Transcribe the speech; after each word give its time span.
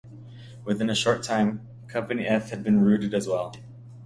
Within 0.65 0.89
a 0.89 0.95
short 0.95 1.21
time, 1.21 1.67
Company 1.87 2.25
F 2.25 2.49
had 2.49 2.63
been 2.63 2.83
routed 2.83 3.13
as 3.13 3.27
well. 3.27 3.53